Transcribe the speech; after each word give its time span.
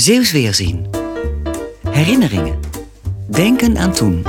Zeeuws 0.00 0.32
Weerzien. 0.32 0.86
Herinneringen. 1.88 2.58
Denken 3.30 3.78
aan 3.78 3.92
toen. 3.92 4.22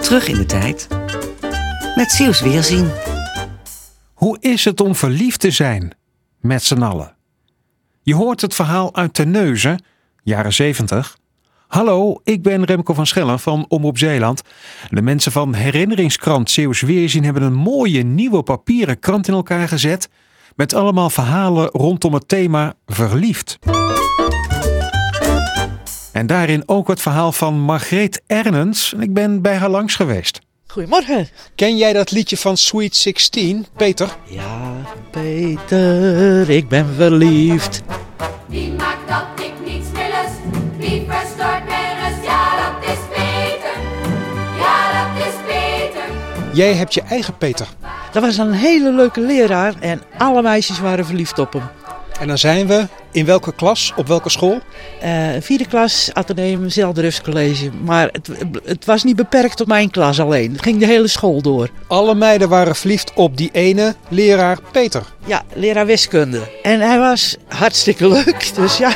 Terug 0.00 0.28
in 0.28 0.34
de 0.34 0.44
tijd. 0.46 0.88
Met 1.94 2.10
Zeeuws 2.10 2.40
Weerzien. 2.40 2.90
Hoe 4.14 4.36
is 4.40 4.64
het 4.64 4.80
om 4.80 4.94
verliefd 4.94 5.40
te 5.40 5.50
zijn? 5.50 5.92
Met 6.40 6.62
z'n 6.62 6.82
allen. 6.82 7.16
Je 8.02 8.14
hoort 8.14 8.40
het 8.40 8.54
verhaal 8.54 8.94
uit 8.94 9.14
Terneuzen, 9.14 9.84
jaren 10.22 10.52
70. 10.52 11.18
Hallo, 11.68 12.20
ik 12.24 12.42
ben 12.42 12.64
Remco 12.64 12.94
van 12.94 13.06
Schellen 13.06 13.38
van 13.38 13.64
Omroep 13.68 13.98
Zeeland. 13.98 14.42
De 14.90 15.02
mensen 15.02 15.32
van 15.32 15.54
Herinneringskrant 15.54 16.50
Zeeuws 16.50 16.80
Weerzien 16.80 17.24
hebben 17.24 17.42
een 17.42 17.54
mooie 17.54 18.02
nieuwe 18.02 18.42
papieren 18.42 18.98
krant 18.98 19.28
in 19.28 19.34
elkaar 19.34 19.68
gezet. 19.68 20.08
Met 20.56 20.74
allemaal 20.74 21.10
verhalen 21.10 21.68
rondom 21.68 22.14
het 22.14 22.28
thema 22.28 22.74
verliefd. 22.86 23.58
En 26.12 26.26
daarin 26.26 26.62
ook 26.66 26.88
het 26.88 27.00
verhaal 27.00 27.32
van 27.32 27.60
Margreet 27.60 28.22
Ernens. 28.26 28.92
Ik 28.98 29.14
ben 29.14 29.42
bij 29.42 29.56
haar 29.56 29.68
langs 29.70 29.94
geweest. 29.94 30.40
Goedemorgen. 30.66 31.28
Ken 31.54 31.76
jij 31.76 31.92
dat 31.92 32.10
liedje 32.10 32.36
van 32.36 32.56
Sweet 32.56 32.96
16, 32.96 33.66
Peter? 33.76 34.16
Ja, 34.24 34.72
Peter, 35.10 36.50
ik 36.50 36.68
ben 36.68 36.86
verliefd. 36.96 37.82
Wie 38.46 38.72
maakt 38.72 39.08
dat 39.08 39.46
ik 39.46 39.52
niets 39.64 39.86
meer 39.92 40.08
lust? 40.08 40.64
Wie 40.76 41.06
verstoort 41.08 41.64
mijn 41.64 41.98
rust? 41.98 42.24
Ja, 42.24 42.56
dat 42.56 42.90
is 42.90 42.98
Peter. 43.08 43.80
Ja, 44.58 45.04
dat 45.04 45.26
is 45.26 45.34
Peter. 45.46 46.04
Jij 46.52 46.74
hebt 46.74 46.94
je 46.94 47.02
eigen 47.02 47.36
Peter. 47.36 47.66
Dat 48.12 48.22
was 48.22 48.36
een 48.36 48.52
hele 48.52 48.92
leuke 48.92 49.20
leraar 49.20 49.74
en 49.80 50.02
alle 50.18 50.42
meisjes 50.42 50.80
waren 50.80 51.06
verliefd 51.06 51.38
op 51.38 51.52
hem. 51.52 51.68
En 52.20 52.26
dan 52.26 52.38
zijn 52.38 52.66
we 52.66 52.86
in 53.12 53.24
welke 53.24 53.54
klas, 53.54 53.92
op 53.96 54.06
welke 54.06 54.30
school? 54.30 54.60
Eh, 55.00 55.28
vierde 55.40 55.66
klas, 55.66 56.10
ateneum, 56.12 56.68
Zeldrufs 56.68 57.20
College. 57.20 57.70
Maar 57.84 58.08
het, 58.12 58.28
het 58.64 58.84
was 58.84 59.04
niet 59.04 59.16
beperkt 59.16 59.56
tot 59.56 59.66
mijn 59.66 59.90
klas 59.90 60.20
alleen. 60.20 60.52
Het 60.52 60.62
ging 60.62 60.78
de 60.78 60.86
hele 60.86 61.08
school 61.08 61.42
door. 61.42 61.70
Alle 61.86 62.14
meiden 62.14 62.48
waren 62.48 62.76
verliefd 62.76 63.12
op 63.14 63.36
die 63.36 63.50
ene 63.52 63.94
leraar 64.08 64.58
Peter. 64.72 65.02
Ja, 65.26 65.42
leraar 65.54 65.86
wiskunde. 65.86 66.40
En 66.62 66.80
hij 66.80 66.98
was 66.98 67.36
hartstikke 67.48 68.08
leuk, 68.08 68.50
dus 68.54 68.76
ja. 68.76 68.92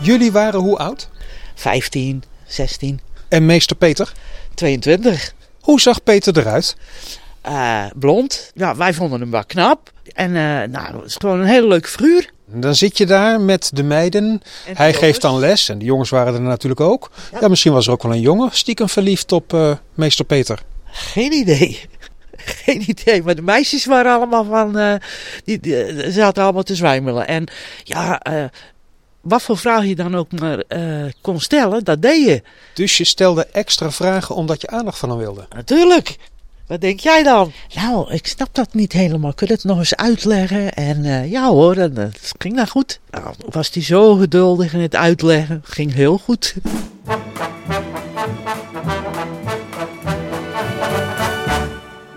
Jullie 0.00 0.32
waren 0.32 0.60
hoe 0.60 0.76
oud? 0.76 1.08
15, 1.54 2.22
16, 2.46 3.00
En 3.28 3.46
meester 3.46 3.76
Peter? 3.76 4.12
22. 4.54 5.32
Hoe 5.68 5.80
zag 5.80 6.02
Peter 6.02 6.38
eruit? 6.38 6.76
Eh, 7.40 7.84
blond. 7.94 8.50
Ja, 8.54 8.76
wij 8.76 8.94
vonden 8.94 9.20
hem 9.20 9.30
wel 9.30 9.44
knap. 9.44 9.92
En 10.14 10.26
eh, 10.36 10.68
nou, 10.68 10.96
het 10.96 11.04
is 11.04 11.14
gewoon 11.18 11.40
een 11.40 11.46
hele 11.46 11.66
leuke 11.66 11.88
figuur. 11.88 12.30
Dan 12.46 12.74
zit 12.74 12.98
je 12.98 13.06
daar 13.06 13.40
met 13.40 13.70
de 13.74 13.82
meiden. 13.82 14.22
En 14.24 14.38
de 14.38 14.42
Hij 14.64 14.74
jongens. 14.76 14.96
geeft 14.98 15.20
dan 15.20 15.38
les 15.38 15.68
en 15.68 15.78
de 15.78 15.84
jongens 15.84 16.10
waren 16.10 16.34
er 16.34 16.40
natuurlijk 16.40 16.80
ook. 16.80 17.10
Ja, 17.32 17.38
Ja. 17.40 17.48
misschien 17.48 17.72
was 17.72 17.86
er 17.86 17.92
ook 17.92 18.02
wel 18.02 18.12
een 18.12 18.20
jongen 18.20 18.48
stiekem 18.52 18.88
verliefd 18.88 19.32
op 19.32 19.52
eh, 19.54 19.72
meester 19.94 20.24
Peter. 20.24 20.62
Geen 20.84 21.32
idee. 21.32 21.80
Geen 22.64 22.82
idee. 22.90 23.22
Maar 23.22 23.34
de 23.34 23.42
meisjes 23.42 23.84
waren 23.84 24.12
allemaal 24.12 24.44
van. 24.44 25.00
die, 25.44 25.60
die 25.60 26.10
zaten 26.10 26.42
allemaal 26.42 26.62
te 26.62 26.74
zwijmelen. 26.74 27.26
En 27.26 27.46
ja, 27.84 28.20
wat 29.28 29.42
voor 29.42 29.58
vraag 29.58 29.84
je 29.84 29.94
dan 29.94 30.16
ook 30.16 30.32
maar 30.32 30.58
eh, 30.58 31.12
kon 31.20 31.40
stellen, 31.40 31.84
dat 31.84 32.02
deed 32.02 32.26
je. 32.26 32.42
Dus 32.74 32.96
je 32.96 33.04
stelde 33.04 33.46
extra 33.46 33.90
vragen 33.90 34.34
omdat 34.34 34.60
je 34.60 34.66
aandacht 34.66 34.98
van 34.98 35.08
hem 35.08 35.18
wilde. 35.18 35.46
Natuurlijk. 35.54 36.16
Wat 36.66 36.80
denk 36.80 37.00
jij 37.00 37.22
dan? 37.22 37.52
Nou, 37.74 38.12
ik 38.12 38.26
snap 38.26 38.54
dat 38.54 38.74
niet 38.74 38.92
helemaal. 38.92 39.34
Kun 39.34 39.46
je 39.46 39.52
het 39.52 39.64
nog 39.64 39.78
eens 39.78 39.96
uitleggen? 39.96 40.74
En 40.74 41.04
eh, 41.04 41.30
ja 41.30 41.48
hoor, 41.48 41.76
het 41.76 42.32
ging 42.38 42.54
nou 42.54 42.68
goed. 42.68 43.00
Nou, 43.10 43.34
was 43.50 43.70
hij 43.72 43.82
zo 43.82 44.14
geduldig 44.14 44.74
in 44.74 44.80
het 44.80 44.94
uitleggen. 44.94 45.62
Ging 45.64 45.94
heel 45.94 46.18
goed. 46.18 46.54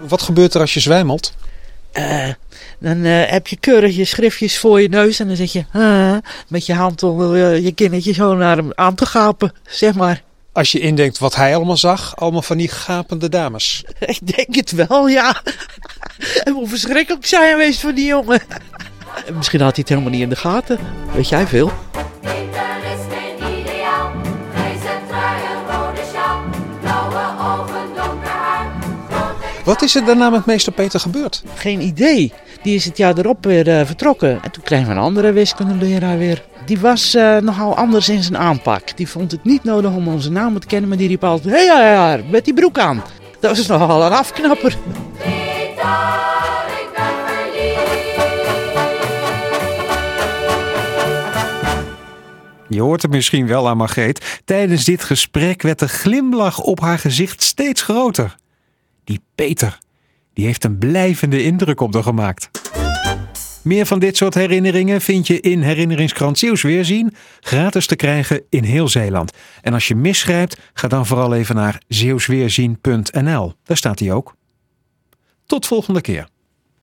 Wat 0.07 0.21
gebeurt 0.21 0.53
er 0.53 0.61
als 0.61 0.73
je 0.73 0.79
zwijmelt? 0.79 1.33
Eh, 1.91 2.29
dan 2.79 3.03
eh, 3.03 3.29
heb 3.29 3.47
je 3.47 3.55
keurig 3.55 3.95
je 3.95 4.05
schriftjes 4.05 4.57
voor 4.59 4.81
je 4.81 4.89
neus 4.89 5.19
en 5.19 5.27
dan 5.27 5.35
zit 5.35 5.51
je 5.51 5.65
met 6.47 6.65
je 6.65 6.73
hand 6.73 7.03
om 7.03 7.35
je 7.35 7.71
kindertje 7.75 8.13
zo 8.13 8.35
naar 8.35 8.57
hem 8.57 8.71
aan 8.75 8.95
te 8.95 9.05
gapen, 9.05 9.53
zeg 9.65 9.95
maar. 9.95 10.21
Als 10.53 10.71
je 10.71 10.79
indenkt 10.79 11.17
wat 11.17 11.35
hij 11.35 11.55
allemaal 11.55 11.77
zag, 11.77 12.15
allemaal 12.15 12.41
van 12.41 12.57
die 12.57 12.69
gapende 12.69 13.29
dames. 13.29 13.83
Ik 13.99 14.35
denk 14.35 14.55
het 14.55 14.71
wel, 14.71 15.07
ja. 15.07 15.41
En 16.43 16.53
hoe 16.53 16.67
verschrikkelijk 16.67 17.25
zijn 17.25 17.51
geweest 17.51 17.79
van 17.79 17.95
die 17.95 18.05
jongen. 18.05 18.41
Misschien 19.33 19.61
had 19.61 19.75
hij 19.75 19.79
het 19.79 19.89
helemaal 19.89 20.11
niet 20.11 20.21
in 20.21 20.29
de 20.29 20.35
gaten. 20.35 20.79
Weet 21.13 21.29
jij 21.29 21.47
veel? 21.47 21.71
Wat 29.63 29.81
is 29.81 29.95
er 29.95 30.05
daarna 30.05 30.29
met 30.29 30.45
meester 30.45 30.73
Peter 30.73 30.99
gebeurd? 30.99 31.43
Geen 31.55 31.81
idee. 31.81 32.33
Die 32.63 32.75
is 32.75 32.85
het 32.85 32.97
jaar 32.97 33.17
erop 33.17 33.45
weer 33.45 33.67
eh, 33.69 33.85
vertrokken. 33.85 34.43
En 34.43 34.51
toen 34.51 34.63
kregen 34.63 34.85
we 34.85 34.91
een 34.91 34.97
andere 34.97 35.31
wiskundeleraar 35.31 36.17
weer. 36.17 36.43
Die 36.65 36.79
was 36.79 37.13
eh, 37.13 37.37
nogal 37.37 37.75
anders 37.75 38.09
in 38.09 38.23
zijn 38.23 38.37
aanpak. 38.37 38.97
Die 38.97 39.07
vond 39.07 39.31
het 39.31 39.43
niet 39.43 39.63
nodig 39.63 39.91
om 39.91 40.07
onze 40.07 40.31
namen 40.31 40.61
te 40.61 40.67
kennen, 40.67 40.89
maar 40.89 40.97
die 40.97 41.07
riep 41.07 41.23
altijd: 41.23 41.53
Hé, 41.53 41.65
hey, 41.65 41.83
ja, 41.83 42.15
ja, 42.15 42.23
met 42.29 42.45
die 42.45 42.53
broek 42.53 42.79
aan. 42.79 43.03
Dat 43.39 43.57
was 43.57 43.67
nogal 43.67 44.05
een 44.05 44.11
afknapper. 44.11 44.77
Je 52.67 52.81
hoort 52.81 53.01
het 53.01 53.11
misschien 53.11 53.47
wel 53.47 53.67
aan 53.67 53.77
Margreet. 53.77 54.41
Tijdens 54.45 54.85
dit 54.85 55.03
gesprek 55.03 55.61
werd 55.61 55.79
de 55.79 55.87
glimlach 55.87 56.59
op 56.59 56.79
haar 56.79 56.99
gezicht 56.99 57.41
steeds 57.41 57.81
groter. 57.81 58.35
Die 59.03 59.21
Peter, 59.35 59.77
die 60.33 60.45
heeft 60.45 60.63
een 60.63 60.77
blijvende 60.77 61.43
indruk 61.43 61.81
op 61.81 61.93
haar 61.93 62.03
gemaakt. 62.03 62.49
Meer 63.63 63.85
van 63.85 63.99
dit 63.99 64.17
soort 64.17 64.33
herinneringen 64.33 65.01
vind 65.01 65.27
je 65.27 65.39
in 65.39 65.61
herinneringskrant 65.61 66.39
Zeeuws 66.39 66.61
Weerzien. 66.61 67.13
Gratis 67.39 67.85
te 67.85 67.95
krijgen 67.95 68.41
in 68.49 68.63
heel 68.63 68.87
Zeeland. 68.87 69.31
En 69.61 69.73
als 69.73 69.87
je 69.87 69.95
misgrijpt, 69.95 70.59
ga 70.73 70.87
dan 70.87 71.05
vooral 71.05 71.33
even 71.33 71.55
naar 71.55 71.81
zeeuwsweerzien.nl. 71.87 73.53
Daar 73.63 73.77
staat 73.77 73.99
hij 73.99 74.11
ook. 74.11 74.35
Tot 75.45 75.65
volgende 75.67 76.01
keer. 76.01 76.27